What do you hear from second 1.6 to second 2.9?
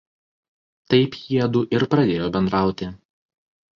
ir pradėjo bendrauti.